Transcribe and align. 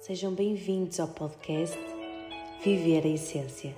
Sejam 0.00 0.34
bem-vindos 0.34 0.98
ao 0.98 1.08
podcast 1.08 1.76
Viver 2.64 3.04
a 3.04 3.08
Essência, 3.08 3.76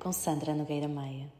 com 0.00 0.12
Sandra 0.12 0.52
Nogueira 0.56 0.88
Maia. 0.88 1.32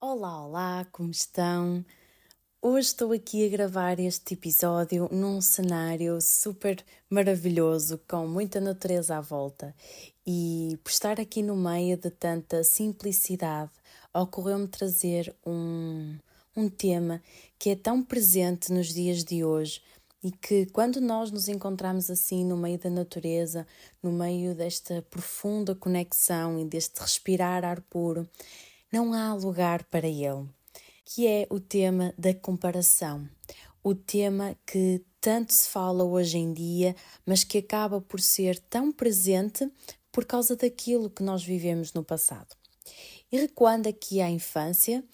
Olá, 0.00 0.44
olá, 0.44 0.86
como 0.90 1.12
estão? 1.12 1.84
Hoje 2.60 2.88
estou 2.88 3.12
aqui 3.12 3.46
a 3.46 3.48
gravar 3.48 4.00
este 4.00 4.34
episódio 4.34 5.08
num 5.12 5.40
cenário 5.40 6.20
super 6.20 6.84
maravilhoso, 7.08 8.00
com 8.08 8.26
muita 8.26 8.60
natureza 8.60 9.16
à 9.16 9.20
volta. 9.20 9.72
E 10.26 10.76
por 10.82 10.90
estar 10.90 11.20
aqui 11.20 11.40
no 11.40 11.54
meio 11.54 11.96
de 11.96 12.10
tanta 12.10 12.64
simplicidade, 12.64 13.70
ocorreu-me 14.14 14.68
trazer 14.68 15.34
um, 15.46 16.16
um 16.56 16.68
tema 16.68 17.22
que 17.58 17.70
é 17.70 17.76
tão 17.76 18.02
presente 18.02 18.72
nos 18.72 18.88
dias 18.88 19.24
de 19.24 19.44
hoje 19.44 19.82
e 20.22 20.30
que 20.30 20.66
quando 20.66 21.00
nós 21.00 21.30
nos 21.30 21.48
encontramos 21.48 22.10
assim 22.10 22.44
no 22.44 22.56
meio 22.56 22.78
da 22.78 22.90
natureza, 22.90 23.66
no 24.02 24.12
meio 24.12 24.54
desta 24.54 25.02
profunda 25.08 25.74
conexão 25.74 26.60
e 26.60 26.64
deste 26.64 27.00
respirar 27.00 27.64
ar 27.64 27.80
puro, 27.82 28.28
não 28.92 29.14
há 29.14 29.32
lugar 29.34 29.84
para 29.84 30.06
ele, 30.06 30.46
que 31.04 31.26
é 31.26 31.46
o 31.48 31.58
tema 31.58 32.12
da 32.18 32.34
comparação. 32.34 33.28
O 33.82 33.94
tema 33.94 34.56
que 34.66 35.02
tanto 35.20 35.54
se 35.54 35.68
fala 35.68 36.04
hoje 36.04 36.36
em 36.36 36.52
dia, 36.52 36.94
mas 37.24 37.44
que 37.44 37.58
acaba 37.58 38.00
por 38.00 38.20
ser 38.20 38.58
tão 38.58 38.92
presente 38.92 39.70
por 40.12 40.24
causa 40.24 40.56
daquilo 40.56 41.08
que 41.08 41.22
nós 41.22 41.42
vivemos 41.42 41.92
no 41.92 42.04
passado. 42.04 42.56
E 43.32 43.38
recuando 43.38 43.88
aqui 43.88 44.20
à 44.20 44.28
infância, 44.28 45.04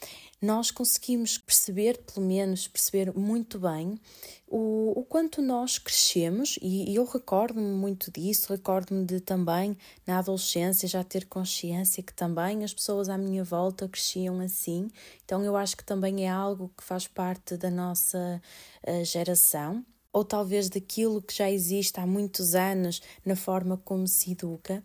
nós 0.40 0.70
conseguimos 0.70 1.36
perceber, 1.36 1.98
pelo 1.98 2.26
menos 2.26 2.66
perceber 2.66 3.12
muito 3.14 3.58
bem, 3.58 4.00
o, 4.46 4.92
o 4.98 5.04
quanto 5.04 5.42
nós 5.42 5.78
crescemos, 5.78 6.58
e, 6.62 6.90
e 6.90 6.96
eu 6.96 7.04
recordo-me 7.04 7.70
muito 7.70 8.10
disso, 8.10 8.52
recordo-me 8.52 9.04
de 9.04 9.20
também 9.20 9.76
na 10.06 10.18
adolescência 10.18 10.88
já 10.88 11.04
ter 11.04 11.26
consciência 11.26 12.02
que 12.02 12.14
também 12.14 12.64
as 12.64 12.72
pessoas 12.72 13.08
à 13.08 13.18
minha 13.18 13.44
volta 13.44 13.88
cresciam 13.88 14.40
assim, 14.40 14.88
então 15.24 15.44
eu 15.44 15.56
acho 15.56 15.76
que 15.76 15.84
também 15.84 16.26
é 16.26 16.30
algo 16.30 16.70
que 16.76 16.84
faz 16.84 17.06
parte 17.06 17.56
da 17.56 17.70
nossa 17.70 18.40
uh, 18.86 19.04
geração 19.04 19.84
ou 20.16 20.24
talvez 20.24 20.70
daquilo 20.70 21.20
que 21.20 21.34
já 21.34 21.50
existe 21.50 22.00
há 22.00 22.06
muitos 22.06 22.54
anos 22.54 23.02
na 23.22 23.36
forma 23.36 23.76
como 23.84 24.08
se 24.08 24.32
educa 24.32 24.82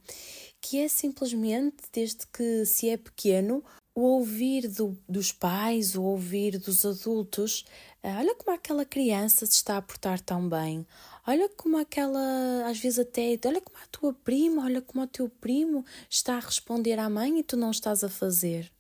que 0.61 0.77
é 0.77 0.87
simplesmente, 0.87 1.77
desde 1.91 2.27
que 2.27 2.65
se 2.65 2.87
é 2.87 2.95
pequeno, 2.95 3.63
o 3.95 4.01
ouvir 4.01 4.67
do, 4.67 4.95
dos 5.09 5.31
pais, 5.31 5.95
o 5.95 6.03
ouvir 6.03 6.59
dos 6.59 6.85
adultos, 6.85 7.65
ah, 8.03 8.19
olha 8.19 8.35
como 8.35 8.55
aquela 8.55 8.85
criança 8.85 9.45
se 9.45 9.53
está 9.53 9.77
a 9.77 9.81
portar 9.81 10.21
tão 10.21 10.47
bem, 10.47 10.85
olha 11.27 11.49
como 11.49 11.77
aquela, 11.77 12.69
às 12.69 12.77
vezes 12.77 12.99
até, 12.99 13.37
olha 13.45 13.59
como 13.59 13.77
a 13.83 13.87
tua 13.91 14.13
prima, 14.13 14.63
olha 14.63 14.81
como 14.81 15.03
o 15.03 15.07
teu 15.07 15.27
primo 15.27 15.83
está 16.07 16.35
a 16.35 16.39
responder 16.39 16.99
à 16.99 17.09
mãe 17.09 17.39
e 17.39 17.43
tu 17.43 17.57
não 17.57 17.71
estás 17.71 18.03
a 18.03 18.09
fazer. 18.09 18.71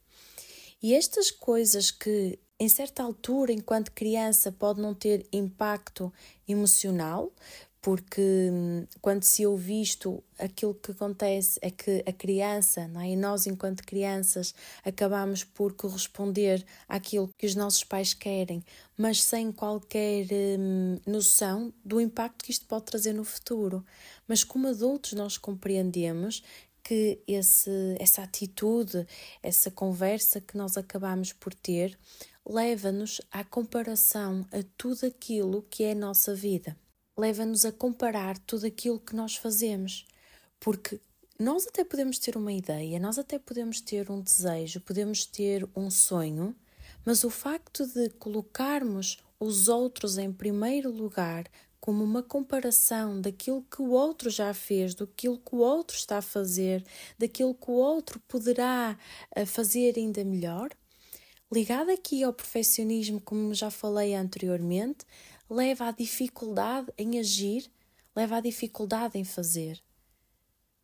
E 0.81 0.93
estas 0.95 1.29
coisas 1.29 1.91
que 1.91 2.39
em 2.59 2.69
certa 2.69 3.01
altura, 3.01 3.51
enquanto 3.51 3.91
criança, 3.91 4.51
pode 4.51 4.79
não 4.79 4.93
ter 4.93 5.25
impacto 5.33 6.13
emocional, 6.47 7.33
porque 7.81 8.21
hum, 8.51 8.85
quando 9.01 9.23
se 9.23 9.47
ouve 9.47 9.81
isto, 9.81 10.23
aquilo 10.37 10.75
que 10.75 10.91
acontece 10.91 11.57
é 11.63 11.71
que 11.71 12.03
a 12.05 12.13
criança, 12.13 12.87
não 12.87 13.01
é? 13.01 13.09
e 13.09 13.15
nós, 13.15 13.47
enquanto 13.47 13.83
crianças, 13.83 14.53
acabamos 14.85 15.43
por 15.43 15.73
corresponder 15.73 16.63
àquilo 16.87 17.31
que 17.35 17.47
os 17.47 17.55
nossos 17.55 17.83
pais 17.83 18.13
querem, 18.13 18.63
mas 18.95 19.23
sem 19.23 19.51
qualquer 19.51 20.27
hum, 20.59 20.99
noção 21.07 21.73
do 21.83 21.99
impacto 21.99 22.45
que 22.45 22.51
isto 22.51 22.67
pode 22.67 22.85
trazer 22.85 23.13
no 23.13 23.23
futuro. 23.23 23.83
Mas 24.27 24.43
como 24.43 24.67
adultos, 24.67 25.13
nós 25.13 25.35
compreendemos 25.35 26.43
que 26.83 27.21
esse, 27.27 27.95
essa 27.99 28.23
atitude, 28.23 29.05
essa 29.41 29.69
conversa 29.71 30.41
que 30.41 30.57
nós 30.57 30.77
acabamos 30.77 31.33
por 31.33 31.53
ter, 31.53 31.97
leva-nos 32.45 33.21
à 33.31 33.43
comparação 33.43 34.45
a 34.51 34.63
tudo 34.77 35.05
aquilo 35.05 35.61
que 35.69 35.83
é 35.83 35.91
a 35.91 35.95
nossa 35.95 36.33
vida. 36.33 36.75
Leva-nos 37.17 37.65
a 37.65 37.71
comparar 37.71 38.37
tudo 38.39 38.65
aquilo 38.65 38.99
que 38.99 39.15
nós 39.15 39.35
fazemos, 39.35 40.05
porque 40.59 40.99
nós 41.39 41.67
até 41.67 41.83
podemos 41.83 42.19
ter 42.19 42.37
uma 42.37 42.53
ideia, 42.53 42.99
nós 42.99 43.17
até 43.17 43.39
podemos 43.39 43.81
ter 43.81 44.11
um 44.11 44.21
desejo, 44.21 44.79
podemos 44.81 45.25
ter 45.25 45.67
um 45.75 45.89
sonho, 45.89 46.55
mas 47.05 47.23
o 47.23 47.29
facto 47.29 47.85
de 47.85 48.09
colocarmos 48.11 49.17
os 49.39 49.67
outros 49.67 50.17
em 50.17 50.31
primeiro 50.31 50.91
lugar 50.91 51.45
como 51.81 52.03
uma 52.03 52.21
comparação 52.21 53.19
daquilo 53.19 53.63
que 53.63 53.81
o 53.81 53.89
outro 53.89 54.29
já 54.29 54.53
fez, 54.53 54.93
daquilo 54.93 55.39
que 55.39 55.55
o 55.55 55.57
outro 55.57 55.97
está 55.97 56.19
a 56.19 56.21
fazer, 56.21 56.85
daquilo 57.17 57.55
que 57.55 57.71
o 57.71 57.73
outro 57.73 58.19
poderá 58.27 58.95
eh, 59.35 59.47
fazer 59.47 59.95
ainda 59.97 60.23
melhor, 60.23 60.69
ligado 61.51 61.89
aqui 61.89 62.23
ao 62.23 62.31
perfeccionismo, 62.31 63.19
como 63.19 63.51
já 63.55 63.71
falei 63.71 64.13
anteriormente, 64.13 65.05
leva 65.49 65.87
à 65.87 65.91
dificuldade 65.91 66.87
em 66.99 67.19
agir, 67.19 67.69
leva 68.15 68.37
à 68.37 68.41
dificuldade 68.41 69.17
em 69.17 69.23
fazer. 69.23 69.81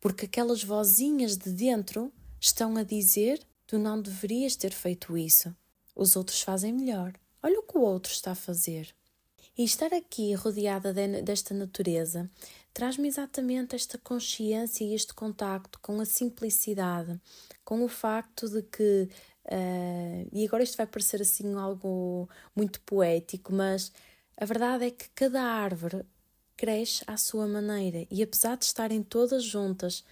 Porque 0.00 0.26
aquelas 0.26 0.64
vozinhas 0.64 1.36
de 1.36 1.50
dentro 1.50 2.12
estão 2.40 2.76
a 2.76 2.82
dizer: 2.82 3.40
tu 3.66 3.78
não 3.78 4.02
deverias 4.02 4.56
ter 4.56 4.72
feito 4.72 5.16
isso. 5.16 5.54
Os 5.94 6.16
outros 6.16 6.42
fazem 6.42 6.72
melhor. 6.72 7.14
Olha 7.40 7.60
o 7.60 7.62
que 7.62 7.78
o 7.78 7.82
outro 7.82 8.12
está 8.12 8.32
a 8.32 8.36
fazer. 8.36 8.97
E 9.58 9.64
estar 9.64 9.92
aqui 9.92 10.34
rodeada 10.34 10.94
desta 11.20 11.52
natureza 11.52 12.30
traz-me 12.72 13.08
exatamente 13.08 13.74
esta 13.74 13.98
consciência 13.98 14.84
e 14.84 14.94
este 14.94 15.12
contacto 15.12 15.80
com 15.82 16.00
a 16.00 16.04
simplicidade, 16.04 17.20
com 17.64 17.82
o 17.82 17.88
facto 17.88 18.48
de 18.48 18.62
que, 18.62 19.08
uh, 19.46 20.28
e 20.32 20.46
agora 20.46 20.62
isto 20.62 20.76
vai 20.76 20.86
parecer 20.86 21.20
assim 21.20 21.54
algo 21.56 22.28
muito 22.54 22.80
poético, 22.82 23.52
mas 23.52 23.90
a 24.36 24.44
verdade 24.44 24.84
é 24.84 24.90
que 24.92 25.08
cada 25.10 25.42
árvore 25.42 26.06
cresce 26.56 27.02
à 27.04 27.16
sua 27.16 27.48
maneira 27.48 28.06
e, 28.12 28.22
apesar 28.22 28.56
de 28.56 28.64
estarem 28.64 29.02
todas 29.02 29.42
juntas 29.42 30.04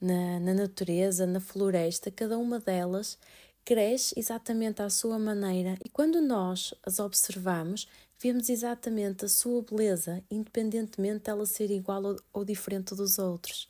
na, 0.00 0.40
na 0.40 0.54
natureza, 0.54 1.24
na 1.24 1.38
floresta, 1.38 2.10
cada 2.10 2.36
uma 2.36 2.58
delas 2.58 3.16
cresce 3.64 4.18
exatamente 4.18 4.82
à 4.82 4.90
sua 4.90 5.18
maneira. 5.18 5.76
E 5.84 5.88
quando 5.88 6.20
nós 6.20 6.74
as 6.82 6.98
observamos, 6.98 7.86
vemos 8.20 8.48
exatamente 8.48 9.24
a 9.24 9.28
sua 9.28 9.62
beleza, 9.62 10.22
independentemente 10.30 11.24
dela 11.24 11.46
ser 11.46 11.70
igual 11.70 12.16
ou, 12.32 12.44
diferente 12.44 12.94
dos 12.94 13.18
outros. 13.18 13.68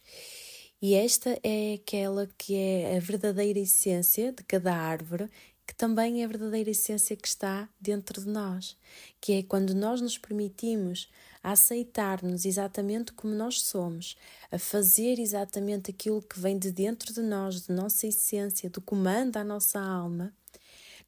E 0.80 0.94
esta 0.94 1.38
é 1.42 1.74
aquela 1.74 2.28
que 2.38 2.54
é 2.54 2.96
a 2.96 3.00
verdadeira 3.00 3.58
essência 3.58 4.32
de 4.32 4.42
cada 4.44 4.74
árvore 4.74 5.28
que 5.68 5.74
também 5.74 6.22
é 6.22 6.24
a 6.24 6.28
verdadeira 6.28 6.70
essência 6.70 7.14
que 7.14 7.28
está 7.28 7.68
dentro 7.78 8.22
de 8.22 8.28
nós, 8.28 8.74
que 9.20 9.34
é 9.34 9.42
quando 9.42 9.74
nós 9.74 10.00
nos 10.00 10.16
permitimos 10.16 11.10
aceitar-nos 11.42 12.46
exatamente 12.46 13.12
como 13.12 13.34
nós 13.34 13.60
somos, 13.60 14.16
a 14.50 14.58
fazer 14.58 15.18
exatamente 15.18 15.90
aquilo 15.90 16.22
que 16.22 16.40
vem 16.40 16.58
de 16.58 16.72
dentro 16.72 17.12
de 17.12 17.20
nós, 17.20 17.66
de 17.66 17.72
nossa 17.72 18.06
essência, 18.06 18.70
do 18.70 18.80
comando 18.80 19.36
à 19.36 19.44
nossa 19.44 19.78
alma, 19.78 20.32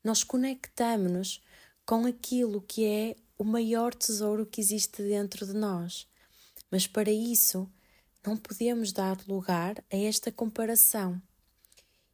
nós 0.04 0.22
conectamos-nos 0.22 1.42
com 1.86 2.04
aquilo 2.04 2.60
que 2.60 2.84
é 2.84 3.16
o 3.40 3.44
maior 3.44 3.94
tesouro 3.94 4.44
que 4.44 4.60
existe 4.60 5.02
dentro 5.02 5.46
de 5.46 5.54
nós. 5.54 6.06
Mas 6.70 6.86
para 6.86 7.10
isso, 7.10 7.66
não 8.24 8.36
podemos 8.36 8.92
dar 8.92 9.16
lugar 9.26 9.82
a 9.90 9.96
esta 9.96 10.30
comparação 10.30 11.20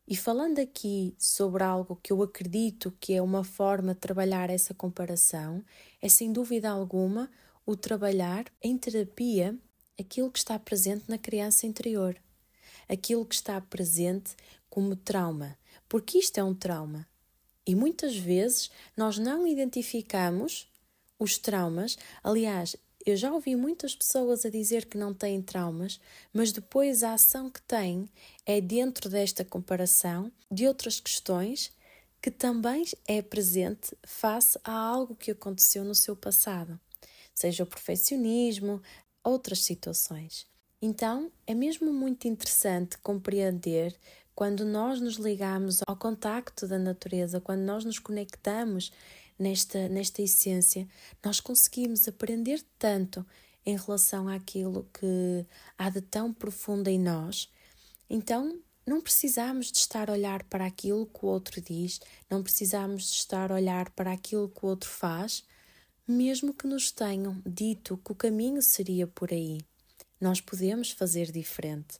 e 0.08 0.14
falando 0.14 0.60
aqui 0.60 1.16
sobre 1.18 1.64
algo 1.64 1.98
que 2.00 2.12
eu 2.12 2.22
acredito 2.22 2.96
que 3.00 3.12
é 3.12 3.20
uma 3.20 3.42
forma 3.42 3.92
de 3.92 3.98
trabalhar 3.98 4.50
essa 4.50 4.72
comparação, 4.72 5.64
é 6.00 6.08
sem 6.08 6.32
dúvida 6.32 6.70
alguma 6.70 7.28
o 7.66 7.74
trabalhar 7.74 8.44
em 8.62 8.78
terapia 8.78 9.58
aquilo 9.98 10.30
que 10.30 10.38
está 10.38 10.56
presente 10.60 11.06
na 11.08 11.18
criança 11.18 11.66
interior, 11.66 12.16
aquilo 12.88 13.26
que 13.26 13.34
está 13.34 13.60
presente 13.60 14.36
como 14.70 14.94
trauma, 14.94 15.58
porque 15.88 16.18
isto 16.18 16.38
é 16.38 16.44
um 16.44 16.54
trauma. 16.54 17.04
E 17.66 17.74
muitas 17.74 18.16
vezes 18.16 18.70
nós 18.96 19.18
não 19.18 19.44
identificamos 19.44 20.68
os 21.18 21.38
traumas, 21.38 21.96
aliás, 22.22 22.76
eu 23.04 23.16
já 23.16 23.32
ouvi 23.32 23.54
muitas 23.54 23.94
pessoas 23.94 24.44
a 24.44 24.50
dizer 24.50 24.86
que 24.86 24.98
não 24.98 25.14
têm 25.14 25.40
traumas, 25.40 26.00
mas 26.32 26.50
depois 26.50 27.04
a 27.04 27.14
ação 27.14 27.48
que 27.48 27.62
têm 27.62 28.10
é 28.44 28.60
dentro 28.60 29.08
desta 29.08 29.44
comparação 29.44 30.30
de 30.50 30.66
outras 30.66 30.98
questões 30.98 31.72
que 32.20 32.30
também 32.32 32.84
é 33.06 33.22
presente 33.22 33.96
face 34.04 34.58
a 34.64 34.72
algo 34.72 35.14
que 35.14 35.30
aconteceu 35.30 35.84
no 35.84 35.94
seu 35.94 36.16
passado, 36.16 36.80
seja 37.32 37.62
o 37.62 37.66
perfeccionismo, 37.66 38.82
outras 39.22 39.60
situações. 39.62 40.44
Então, 40.82 41.30
é 41.46 41.54
mesmo 41.54 41.92
muito 41.92 42.26
interessante 42.26 42.98
compreender 42.98 43.96
quando 44.34 44.64
nós 44.64 45.00
nos 45.00 45.14
ligamos 45.14 45.80
ao 45.86 45.96
contacto 45.96 46.66
da 46.66 46.78
natureza, 46.78 47.40
quando 47.40 47.60
nós 47.60 47.84
nos 47.84 47.98
conectamos 47.98 48.92
nesta, 49.38 49.88
nesta 49.88 50.22
essência, 50.22 50.88
nós 51.24 51.40
conseguimos 51.40 52.06
aprender 52.08 52.64
tanto 52.78 53.24
em 53.64 53.76
relação 53.76 54.28
àquilo 54.28 54.88
que 54.92 55.44
há 55.76 55.90
de 55.90 56.00
tão 56.00 56.32
profundo 56.32 56.88
em 56.88 56.98
nós. 56.98 57.52
Então, 58.08 58.60
não 58.86 59.00
precisamos 59.00 59.72
de 59.72 59.78
estar 59.78 60.08
a 60.08 60.12
olhar 60.12 60.44
para 60.44 60.64
aquilo 60.64 61.06
que 61.06 61.24
o 61.24 61.28
outro 61.28 61.60
diz, 61.60 62.00
não 62.30 62.42
precisamos 62.42 63.04
de 63.04 63.16
estar 63.16 63.50
a 63.50 63.56
olhar 63.56 63.90
para 63.90 64.12
aquilo 64.12 64.48
que 64.48 64.64
o 64.64 64.68
outro 64.68 64.88
faz, 64.88 65.44
mesmo 66.06 66.54
que 66.54 66.68
nos 66.68 66.92
tenham 66.92 67.42
dito 67.44 67.96
que 67.96 68.12
o 68.12 68.14
caminho 68.14 68.62
seria 68.62 69.08
por 69.08 69.32
aí. 69.32 69.58
Nós 70.20 70.40
podemos 70.40 70.92
fazer 70.92 71.32
diferente. 71.32 71.98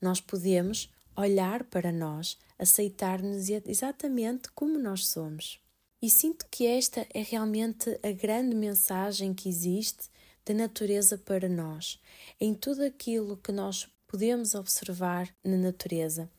Nós 0.00 0.20
podemos 0.20 0.90
olhar 1.16 1.62
para 1.62 1.92
nós, 1.92 2.36
aceitar-nos 2.58 3.48
exatamente 3.48 4.50
como 4.50 4.76
nós 4.76 5.06
somos. 5.06 5.63
E 6.04 6.10
sinto 6.10 6.44
que 6.50 6.66
esta 6.66 7.06
é 7.14 7.22
realmente 7.22 7.98
a 8.02 8.12
grande 8.12 8.54
mensagem 8.54 9.32
que 9.32 9.48
existe 9.48 10.10
da 10.44 10.52
natureza 10.52 11.16
para 11.16 11.48
nós, 11.48 11.98
em 12.38 12.52
tudo 12.52 12.84
aquilo 12.84 13.38
que 13.38 13.50
nós 13.50 13.88
podemos 14.06 14.54
observar 14.54 15.34
na 15.42 15.56
natureza. 15.56 16.30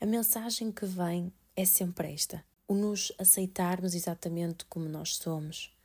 A 0.00 0.06
mensagem 0.06 0.72
que 0.72 0.86
vem 0.86 1.30
é 1.54 1.66
sempre 1.66 2.10
esta: 2.10 2.42
o 2.66 2.72
nos 2.72 3.12
aceitarmos 3.18 3.94
exatamente 3.94 4.64
como 4.64 4.88
nós 4.88 5.16
somos, 5.16 5.76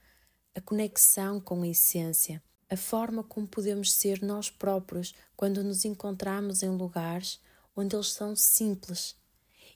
a 0.55 0.61
conexão 0.61 1.41
com 1.41 1.63
a 1.63 1.67
essência, 1.67 2.41
a 2.69 2.77
forma 2.77 3.25
como 3.25 3.45
podemos 3.45 3.91
ser 3.91 4.21
nós 4.21 4.49
próprios 4.49 5.13
quando 5.35 5.61
nos 5.65 5.83
encontramos 5.83 6.63
em 6.63 6.69
lugares 6.69 7.41
onde 7.75 7.93
eles 7.93 8.07
são 8.07 8.37
simples 8.37 9.17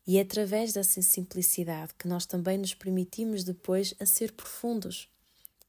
e 0.08 0.18
é 0.18 0.22
através 0.22 0.74
dessa 0.74 1.02
simplicidade 1.02 1.94
que 1.98 2.08
nós 2.08 2.26
também 2.26 2.58
nos 2.58 2.74
permitimos 2.74 3.44
depois 3.44 3.94
a 4.00 4.06
ser 4.06 4.32
profundos. 4.34 5.10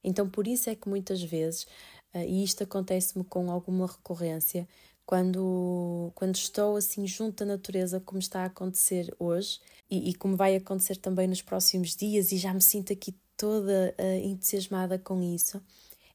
Então, 0.04 0.28
por 0.28 0.46
isso 0.46 0.70
é 0.70 0.74
que 0.74 0.88
muitas 0.88 1.22
vezes, 1.22 1.66
eh, 2.12 2.26
e 2.28 2.44
isto 2.44 2.62
acontece-me 2.62 3.24
com 3.24 3.50
alguma 3.50 3.86
recorrência, 3.86 4.68
quando, 5.06 6.10
quando 6.14 6.34
estou 6.34 6.76
assim 6.76 7.06
junto 7.06 7.44
da 7.44 7.52
natureza, 7.52 8.00
como 8.00 8.18
está 8.18 8.42
a 8.42 8.46
acontecer 8.46 9.14
hoje, 9.18 9.60
e, 9.90 10.10
e 10.10 10.14
como 10.14 10.36
vai 10.36 10.56
acontecer 10.56 10.96
também 10.96 11.28
nos 11.28 11.40
próximos 11.42 11.94
dias, 11.94 12.32
e 12.32 12.36
já 12.36 12.52
me 12.52 12.60
sinto 12.60 12.92
aqui 12.92 13.14
toda 13.36 13.94
uh, 13.98 14.26
entusiasmada 14.26 14.98
com 14.98 15.22
isso, 15.22 15.62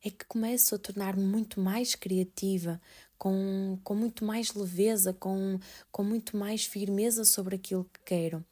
é 0.03 0.09
que 0.09 0.25
começo 0.25 0.75
a 0.75 0.79
tornar-me 0.79 1.23
muito 1.23 1.59
mais 1.59 1.95
criativa, 1.95 2.81
com, 3.21 3.77
com 3.83 3.93
muito 3.93 4.25
mais 4.25 4.51
leveza, 4.55 5.13
com, 5.13 5.59
com 5.91 6.03
muito 6.03 6.35
mais 6.35 6.65
firmeza 6.65 7.23
sobre 7.23 7.55
aquilo 7.55 7.83
que 7.85 7.99
quero. 8.03 8.43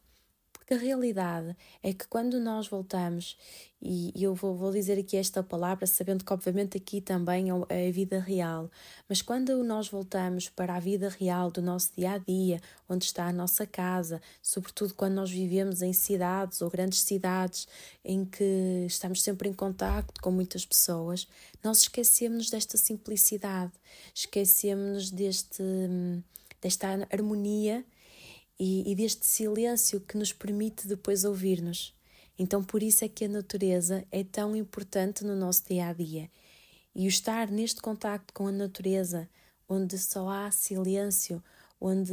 Porque 0.70 0.84
a 0.84 0.86
realidade 0.86 1.56
é 1.82 1.92
que 1.92 2.06
quando 2.06 2.38
nós 2.38 2.68
voltamos, 2.68 3.36
e 3.82 4.12
eu 4.14 4.36
vou, 4.36 4.54
vou 4.54 4.70
dizer 4.70 5.00
aqui 5.00 5.16
esta 5.16 5.42
palavra, 5.42 5.84
sabendo 5.84 6.24
que 6.24 6.32
obviamente 6.32 6.76
aqui 6.76 7.00
também 7.00 7.50
é, 7.50 7.54
é 7.68 7.88
a 7.88 7.90
vida 7.90 8.20
real, 8.20 8.70
mas 9.08 9.20
quando 9.20 9.64
nós 9.64 9.88
voltamos 9.88 10.48
para 10.48 10.76
a 10.76 10.78
vida 10.78 11.08
real 11.08 11.50
do 11.50 11.60
nosso 11.60 11.90
dia 11.96 12.12
a 12.12 12.18
dia, 12.18 12.60
onde 12.88 13.04
está 13.04 13.26
a 13.26 13.32
nossa 13.32 13.66
casa, 13.66 14.22
sobretudo 14.40 14.94
quando 14.94 15.14
nós 15.14 15.28
vivemos 15.28 15.82
em 15.82 15.92
cidades 15.92 16.62
ou 16.62 16.70
grandes 16.70 17.00
cidades 17.00 17.66
em 18.04 18.24
que 18.24 18.84
estamos 18.86 19.22
sempre 19.24 19.48
em 19.48 19.52
contato 19.52 20.22
com 20.22 20.30
muitas 20.30 20.64
pessoas, 20.64 21.26
nós 21.64 21.80
esquecemos 21.80 22.48
desta 22.48 22.78
simplicidade, 22.78 23.72
esquecemos 24.14 25.10
deste, 25.10 25.64
desta 26.62 27.08
harmonia 27.10 27.84
e, 28.60 28.92
e 28.92 28.94
deste 28.94 29.24
silêncio 29.24 30.02
que 30.02 30.18
nos 30.18 30.34
permite 30.34 30.86
depois 30.86 31.24
ouvir-nos. 31.24 31.94
Então, 32.38 32.62
por 32.62 32.82
isso 32.82 33.02
é 33.02 33.08
que 33.08 33.24
a 33.24 33.28
natureza 33.28 34.06
é 34.12 34.22
tão 34.22 34.54
importante 34.54 35.24
no 35.24 35.34
nosso 35.34 35.64
dia 35.66 35.88
a 35.88 35.92
dia. 35.94 36.30
E 36.94 37.06
o 37.06 37.08
estar 37.08 37.50
neste 37.50 37.80
contacto 37.80 38.34
com 38.34 38.46
a 38.46 38.52
natureza, 38.52 39.26
onde 39.66 39.96
só 39.96 40.28
há 40.28 40.50
silêncio, 40.50 41.42
onde, 41.80 42.12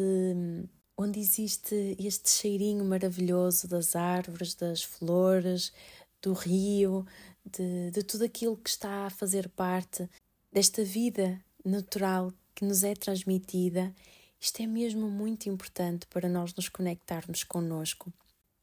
onde 0.98 1.20
existe 1.20 1.98
este 2.00 2.30
cheirinho 2.30 2.86
maravilhoso 2.86 3.68
das 3.68 3.94
árvores, 3.94 4.56
das 4.56 4.82
flores, 4.82 5.74
do 6.22 6.32
rio, 6.32 7.06
de, 7.46 7.92
de 7.92 8.04
tudo 8.04 8.24
aquilo 8.24 8.56
que 8.56 8.70
está 8.70 9.06
a 9.08 9.10
fazer 9.10 9.50
parte 9.50 10.10
desta 10.52 10.84
vida 10.84 11.44
natural 11.66 12.32
que 12.56 12.64
nos 12.64 12.84
é 12.84 12.94
transmitida 12.94 13.94
isto 14.40 14.62
é 14.62 14.68
mesmo 14.68 15.10
muito 15.10 15.50
importante 15.50 16.06
para 16.08 16.30
nós 16.30 16.54
nos 16.54 16.70
conectarmos 16.70 17.44
connosco. 17.44 18.12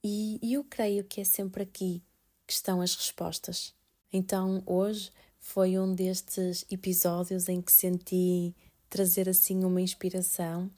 E, 0.03 0.39
eu 0.43 0.63
creio 0.65 1.03
que 1.05 1.21
é 1.21 1.25
sempre 1.25 1.63
aqui 1.63 2.03
que 2.47 2.53
estão 2.53 2.81
as 2.81 2.95
respostas. 2.95 3.75
Então, 4.13 4.63
hoje 4.67 5.11
foi 5.41 5.79
um 5.79 5.95
destes 5.95 6.65
episódios 6.71 7.49
em 7.49 7.61
que 7.61 7.73
senti 7.73 8.55
trazer 8.89 9.29
assim 9.29 9.65
uma 9.65 9.81
inspiração. 9.81 10.71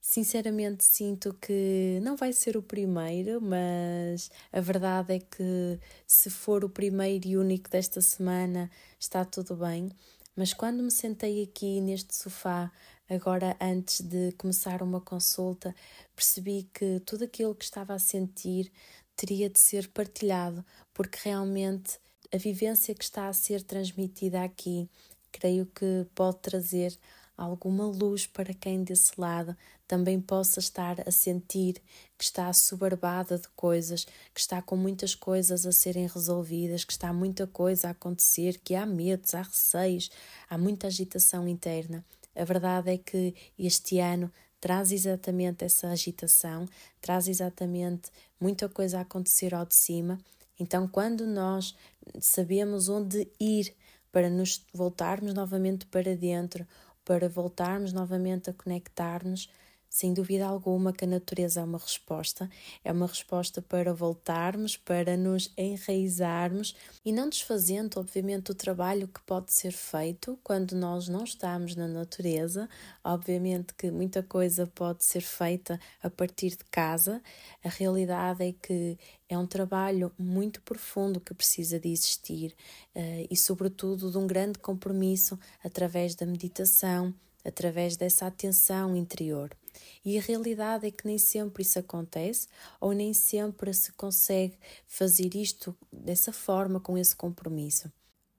Sinceramente, 0.00 0.84
sinto 0.84 1.32
que 1.40 1.98
não 2.02 2.16
vai 2.16 2.32
ser 2.34 2.56
o 2.56 2.62
primeiro, 2.62 3.40
mas 3.40 4.30
a 4.52 4.60
verdade 4.60 5.14
é 5.14 5.18
que 5.18 5.80
se 6.06 6.28
for 6.28 6.62
o 6.64 6.68
primeiro 6.68 7.26
e 7.26 7.38
único 7.38 7.70
desta 7.70 8.02
semana, 8.02 8.70
está 9.00 9.24
tudo 9.24 9.56
bem. 9.56 9.90
Mas 10.36 10.52
quando 10.52 10.82
me 10.82 10.90
sentei 10.90 11.42
aqui 11.42 11.80
neste 11.80 12.14
sofá 12.14 12.70
Agora, 13.08 13.54
antes 13.60 14.00
de 14.00 14.32
começar 14.32 14.82
uma 14.82 14.98
consulta, 14.98 15.74
percebi 16.16 16.68
que 16.72 17.00
tudo 17.00 17.24
aquilo 17.24 17.54
que 17.54 17.64
estava 17.64 17.92
a 17.92 17.98
sentir 17.98 18.72
teria 19.14 19.50
de 19.50 19.60
ser 19.60 19.88
partilhado, 19.88 20.64
porque 20.94 21.18
realmente 21.22 21.98
a 22.32 22.38
vivência 22.38 22.94
que 22.94 23.04
está 23.04 23.28
a 23.28 23.32
ser 23.34 23.62
transmitida 23.62 24.42
aqui, 24.42 24.88
creio 25.30 25.66
que 25.66 26.06
pode 26.14 26.38
trazer 26.38 26.98
alguma 27.36 27.84
luz 27.86 28.26
para 28.26 28.54
quem 28.54 28.82
desse 28.82 29.20
lado 29.20 29.54
também 29.86 30.18
possa 30.18 30.58
estar 30.60 31.06
a 31.06 31.10
sentir 31.10 31.82
que 32.16 32.24
está 32.24 32.48
assoberbada 32.48 33.38
de 33.38 33.48
coisas, 33.48 34.06
que 34.32 34.40
está 34.40 34.62
com 34.62 34.76
muitas 34.76 35.14
coisas 35.14 35.66
a 35.66 35.72
serem 35.72 36.06
resolvidas, 36.06 36.84
que 36.84 36.92
está 36.92 37.12
muita 37.12 37.46
coisa 37.46 37.88
a 37.88 37.90
acontecer, 37.90 38.58
que 38.64 38.74
há 38.74 38.86
medos, 38.86 39.34
há 39.34 39.42
receios, 39.42 40.10
há 40.48 40.56
muita 40.56 40.86
agitação 40.86 41.46
interna. 41.46 42.02
A 42.34 42.44
verdade 42.44 42.90
é 42.90 42.98
que 42.98 43.34
este 43.58 43.98
ano 43.98 44.30
traz 44.60 44.92
exatamente 44.92 45.64
essa 45.64 45.88
agitação, 45.88 46.66
traz 47.00 47.28
exatamente 47.28 48.10
muita 48.40 48.68
coisa 48.68 48.98
a 48.98 49.02
acontecer 49.02 49.54
ao 49.54 49.66
de 49.66 49.74
cima. 49.74 50.18
Então, 50.58 50.88
quando 50.88 51.26
nós 51.26 51.74
sabemos 52.20 52.88
onde 52.88 53.28
ir 53.38 53.74
para 54.10 54.30
nos 54.30 54.64
voltarmos 54.72 55.34
novamente 55.34 55.84
para 55.86 56.16
dentro, 56.16 56.66
para 57.04 57.28
voltarmos 57.28 57.92
novamente 57.92 58.48
a 58.48 58.54
conectar-nos, 58.54 59.50
sem 59.94 60.12
dúvida 60.12 60.44
alguma 60.44 60.92
que 60.92 61.04
a 61.04 61.06
natureza 61.06 61.60
é 61.60 61.62
uma 61.62 61.78
resposta, 61.78 62.50
é 62.84 62.90
uma 62.90 63.06
resposta 63.06 63.62
para 63.62 63.94
voltarmos, 63.94 64.76
para 64.76 65.16
nos 65.16 65.52
enraizarmos 65.56 66.74
e 67.04 67.12
não 67.12 67.28
desfazendo, 67.28 68.00
obviamente, 68.00 68.50
o 68.50 68.56
trabalho 68.56 69.06
que 69.06 69.22
pode 69.22 69.52
ser 69.52 69.70
feito 69.70 70.36
quando 70.42 70.74
nós 70.74 71.06
não 71.06 71.22
estamos 71.22 71.76
na 71.76 71.86
natureza. 71.86 72.68
Obviamente 73.04 73.72
que 73.72 73.88
muita 73.88 74.20
coisa 74.20 74.66
pode 74.66 75.04
ser 75.04 75.20
feita 75.20 75.78
a 76.02 76.10
partir 76.10 76.56
de 76.56 76.64
casa. 76.72 77.22
A 77.62 77.68
realidade 77.68 78.42
é 78.42 78.52
que 78.52 78.98
é 79.28 79.38
um 79.38 79.46
trabalho 79.46 80.10
muito 80.18 80.60
profundo 80.62 81.20
que 81.20 81.32
precisa 81.32 81.78
de 81.78 81.88
existir 81.88 82.52
uh, 82.96 83.28
e, 83.30 83.36
sobretudo, 83.36 84.10
de 84.10 84.18
um 84.18 84.26
grande 84.26 84.58
compromisso 84.58 85.38
através 85.62 86.16
da 86.16 86.26
meditação, 86.26 87.14
através 87.44 87.96
dessa 87.96 88.26
atenção 88.26 88.96
interior. 88.96 89.56
E 90.04 90.18
a 90.18 90.22
realidade 90.22 90.86
é 90.86 90.90
que 90.90 91.06
nem 91.06 91.18
sempre 91.18 91.62
isso 91.62 91.78
acontece 91.78 92.48
ou 92.80 92.92
nem 92.92 93.12
sempre 93.12 93.72
se 93.74 93.92
consegue 93.92 94.56
fazer 94.86 95.34
isto 95.34 95.76
dessa 95.92 96.32
forma, 96.32 96.80
com 96.80 96.96
esse 96.96 97.14
compromisso. 97.14 97.90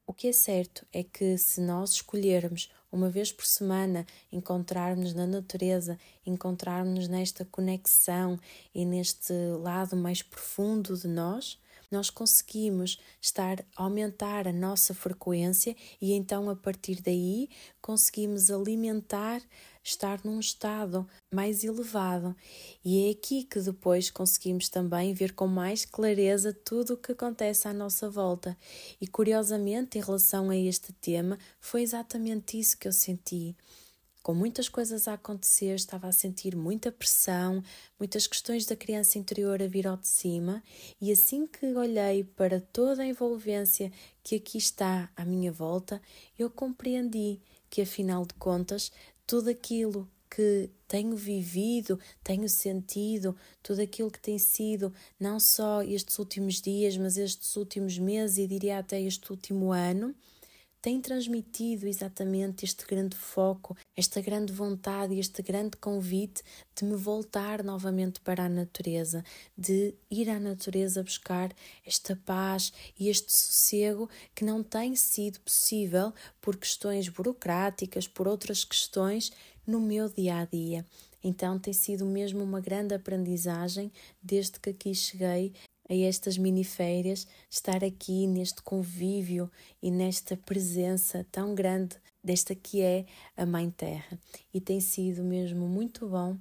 O 0.07 0.13
que 0.13 0.27
é 0.27 0.31
certo 0.31 0.85
é 0.93 1.03
que 1.03 1.37
se 1.37 1.59
nós 1.59 1.91
escolhermos 1.91 2.69
uma 2.91 3.09
vez 3.09 3.31
por 3.31 3.45
semana 3.45 4.05
encontrarmos 4.31 5.13
na 5.13 5.25
natureza, 5.25 5.99
encontrarmos 6.25 7.07
nesta 7.07 7.43
conexão 7.43 8.39
e 8.73 8.85
neste 8.85 9.33
lado 9.61 9.97
mais 9.97 10.21
profundo 10.21 10.95
de 10.95 11.07
nós, 11.07 11.59
nós 11.95 12.09
conseguimos 12.09 12.99
estar 13.21 13.63
aumentar 13.75 14.47
a 14.47 14.51
nossa 14.51 14.93
frequência 14.93 15.75
e 16.01 16.11
então 16.11 16.49
a 16.49 16.55
partir 16.55 17.01
daí 17.01 17.49
conseguimos 17.81 18.51
alimentar 18.51 19.41
estar 19.81 20.19
num 20.25 20.39
estado 20.39 21.07
mais 21.33 21.63
elevado. 21.63 22.35
E 22.83 23.07
é 23.07 23.11
aqui 23.11 23.43
que 23.43 23.59
depois 23.61 24.09
conseguimos 24.09 24.67
também 24.67 25.13
ver 25.13 25.33
com 25.33 25.47
mais 25.47 25.85
clareza 25.85 26.51
tudo 26.51 26.95
o 26.95 26.97
que 26.97 27.11
acontece 27.11 27.67
à 27.67 27.73
nossa 27.73 28.09
volta. 28.09 28.57
E 28.99 29.07
curiosamente, 29.07 29.97
em 29.97 30.01
relação 30.01 30.49
a 30.49 30.57
este 30.57 30.91
tema, 30.93 31.37
foi 31.59 31.83
exatamente 31.83 32.59
isso 32.59 32.77
que 32.77 32.87
eu 32.87 32.93
senti. 32.93 33.55
Com 34.25 34.33
muitas 34.33 34.67
coisas 34.67 35.07
a 35.07 35.13
acontecer, 35.13 35.75
estava 35.75 36.07
a 36.07 36.11
sentir 36.11 36.55
muita 36.55 36.91
pressão, 36.91 37.63
muitas 37.99 38.25
questões 38.25 38.65
da 38.65 38.75
criança 38.75 39.19
interior 39.19 39.61
a 39.61 39.67
vir 39.67 39.85
ao 39.85 39.97
de 39.97 40.07
cima, 40.07 40.63
e 40.99 41.11
assim 41.11 41.45
que 41.45 41.63
olhei 41.75 42.23
para 42.23 42.59
toda 42.59 43.03
a 43.03 43.05
envolvência 43.05 43.91
que 44.23 44.37
aqui 44.37 44.57
está 44.57 45.11
à 45.15 45.23
minha 45.23 45.51
volta, 45.51 46.01
eu 46.39 46.49
compreendi 46.49 47.39
que 47.69 47.83
afinal 47.83 48.25
de 48.25 48.33
contas 48.33 48.91
tudo 49.27 49.51
aquilo 49.51 50.09
que 50.27 50.71
tenho 50.87 51.15
vivido, 51.15 51.99
tenho 52.23 52.49
sentido, 52.49 53.37
tudo 53.61 53.79
aquilo 53.79 54.09
que 54.09 54.19
tem 54.19 54.39
sido, 54.39 54.91
não 55.19 55.39
só 55.39 55.83
estes 55.83 56.17
últimos 56.17 56.59
dias, 56.59 56.97
mas 56.97 57.15
estes 57.15 57.55
últimos 57.55 57.99
meses 57.99 58.39
e 58.39 58.47
diria 58.47 58.79
até 58.79 58.99
este 58.99 59.31
último 59.31 59.71
ano, 59.71 60.15
tem 60.85 61.01
transmitido 61.01 61.87
exatamente 61.87 62.63
este 62.63 62.85
grande 62.85 63.15
foco, 63.15 63.75
esta 63.97 64.21
grande 64.21 64.53
vontade 64.53 65.15
e 65.15 65.19
este 65.19 65.41
grande 65.41 65.75
convite 65.77 66.43
de 66.75 66.85
me 66.85 66.95
voltar 66.95 67.63
novamente 67.63 68.21
para 68.21 68.45
a 68.45 68.49
natureza, 68.49 69.25
de 69.57 69.95
ir 70.11 70.29
à 70.29 70.39
natureza 70.39 71.01
buscar 71.01 71.51
esta 71.83 72.15
paz 72.15 72.71
e 72.99 73.09
este 73.09 73.33
sossego 73.33 74.07
que 74.35 74.45
não 74.45 74.61
tem 74.61 74.95
sido 74.95 75.39
possível 75.39 76.13
por 76.39 76.55
questões 76.55 77.09
burocráticas, 77.09 78.07
por 78.07 78.27
outras 78.27 78.63
questões 78.63 79.31
no 79.65 79.81
meu 79.81 80.07
dia 80.07 80.37
a 80.37 80.45
dia. 80.45 80.85
Então 81.23 81.57
tem 81.57 81.73
sido 81.73 82.05
mesmo 82.05 82.43
uma 82.43 82.61
grande 82.61 82.93
aprendizagem 82.93 83.91
desde 84.21 84.59
que 84.59 84.69
aqui 84.69 84.93
cheguei 84.93 85.51
a 85.89 85.95
estas 85.95 86.37
miniférias, 86.37 87.27
estar 87.49 87.83
aqui 87.83 88.27
neste 88.27 88.61
convívio 88.61 89.51
e 89.81 89.91
nesta 89.91 90.35
presença 90.35 91.25
tão 91.31 91.53
grande 91.53 91.95
desta 92.23 92.55
que 92.55 92.81
é 92.81 93.05
a 93.37 93.45
Mãe 93.45 93.69
Terra. 93.69 94.19
E 94.53 94.59
tem 94.59 94.79
sido 94.79 95.23
mesmo 95.23 95.67
muito 95.67 96.07
bom 96.07 96.37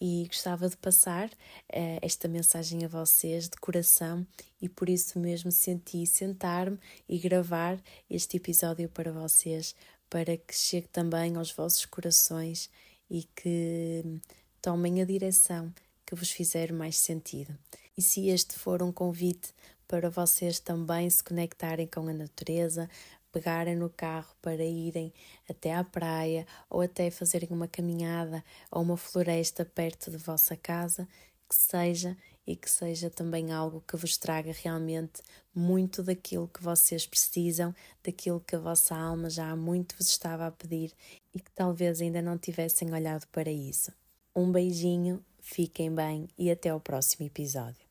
e 0.00 0.26
gostava 0.26 0.68
de 0.68 0.76
passar 0.76 1.28
uh, 1.28 1.98
esta 2.02 2.28
mensagem 2.28 2.84
a 2.84 2.88
vocês 2.88 3.48
de 3.48 3.56
coração 3.56 4.26
e 4.60 4.68
por 4.68 4.88
isso 4.88 5.18
mesmo 5.18 5.50
senti 5.50 6.06
sentar-me 6.06 6.78
e 7.08 7.18
gravar 7.18 7.80
este 8.08 8.36
episódio 8.36 8.88
para 8.88 9.12
vocês, 9.12 9.74
para 10.08 10.36
que 10.36 10.54
chegue 10.54 10.88
também 10.88 11.36
aos 11.36 11.50
vossos 11.52 11.84
corações 11.86 12.70
e 13.10 13.24
que 13.36 14.20
tomem 14.62 15.02
a 15.02 15.04
direção 15.04 15.72
que 16.06 16.14
vos 16.14 16.30
fizer 16.30 16.72
mais 16.72 16.96
sentido. 16.98 17.56
E 17.96 18.02
se 18.02 18.28
este 18.28 18.58
for 18.58 18.82
um 18.82 18.90
convite 18.90 19.54
para 19.86 20.10
vocês 20.10 20.58
também 20.58 21.08
se 21.08 21.22
conectarem 21.22 21.86
com 21.86 22.08
a 22.08 22.12
natureza, 22.12 22.88
pegarem 23.30 23.76
no 23.76 23.90
carro 23.90 24.34
para 24.40 24.64
irem 24.64 25.12
até 25.48 25.74
à 25.74 25.82
praia 25.82 26.46
ou 26.70 26.80
até 26.80 27.10
fazerem 27.10 27.48
uma 27.50 27.66
caminhada 27.68 28.44
ou 28.70 28.82
uma 28.82 28.96
floresta 28.96 29.64
perto 29.64 30.10
de 30.10 30.16
vossa 30.16 30.56
casa, 30.56 31.08
que 31.48 31.54
seja 31.54 32.16
e 32.46 32.54
que 32.54 32.70
seja 32.70 33.10
também 33.10 33.52
algo 33.52 33.82
que 33.86 33.96
vos 33.96 34.16
traga 34.16 34.52
realmente 34.52 35.22
muito 35.54 36.02
daquilo 36.02 36.48
que 36.48 36.62
vocês 36.62 37.06
precisam, 37.06 37.74
daquilo 38.02 38.40
que 38.40 38.56
a 38.56 38.58
vossa 38.58 38.94
alma 38.94 39.30
já 39.30 39.50
há 39.50 39.56
muito 39.56 39.96
vos 39.96 40.08
estava 40.08 40.46
a 40.46 40.50
pedir 40.50 40.92
e 41.34 41.40
que 41.40 41.50
talvez 41.52 42.00
ainda 42.00 42.20
não 42.20 42.38
tivessem 42.38 42.92
olhado 42.92 43.26
para 43.28 43.50
isso. 43.50 43.92
Um 44.34 44.50
beijinho, 44.50 45.24
fiquem 45.40 45.94
bem 45.94 46.28
e 46.36 46.50
até 46.50 46.70
ao 46.70 46.80
próximo 46.80 47.26
episódio. 47.26 47.83